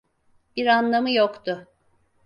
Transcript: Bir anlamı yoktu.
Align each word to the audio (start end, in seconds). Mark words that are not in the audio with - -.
Bir 0.55 0.67
anlamı 0.67 1.09
yoktu. 1.11 1.67